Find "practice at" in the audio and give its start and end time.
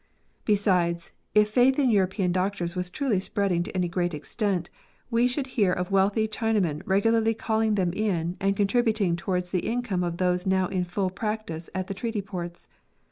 11.11-11.85